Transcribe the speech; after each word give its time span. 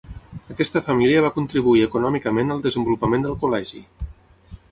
Aquesta 0.53 0.81
família 0.87 1.19
va 1.25 1.31
contribuir 1.35 1.83
econòmicament 1.89 2.51
al 2.55 2.65
desenvolupament 2.65 3.27
del 3.27 3.39
col·legi. 3.45 3.83